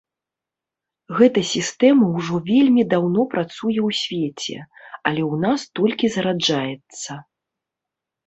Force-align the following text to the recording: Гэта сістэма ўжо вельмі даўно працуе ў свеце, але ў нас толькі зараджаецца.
Гэта 1.17 1.41
сістэма 1.55 2.05
ўжо 2.17 2.35
вельмі 2.51 2.85
даўно 2.93 3.25
працуе 3.35 3.77
ў 3.87 3.99
свеце, 4.01 4.57
але 5.11 5.21
ў 5.31 5.41
нас 5.45 5.59
толькі 5.81 6.05
зараджаецца. 6.15 7.11